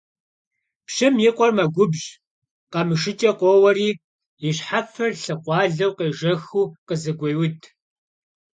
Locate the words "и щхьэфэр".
4.47-5.11